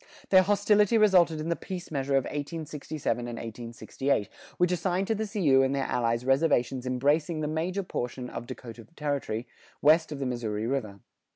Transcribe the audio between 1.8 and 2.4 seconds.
measure of